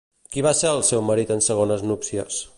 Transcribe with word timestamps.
Qui 0.35 0.43
va 0.45 0.53
ser 0.61 0.71
el 0.77 0.81
seu 0.87 1.03
marit 1.11 1.35
en 1.37 1.47
segones 1.51 1.89
núpcies? 1.93 2.43